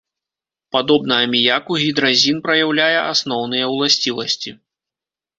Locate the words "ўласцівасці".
3.73-4.55